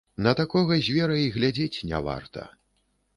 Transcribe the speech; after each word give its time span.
На 0.27 0.31
такога 0.39 0.77
звера 0.87 1.17
і 1.25 1.29
глядзець 1.35 1.83
не 1.91 1.99
варта. 2.09 2.47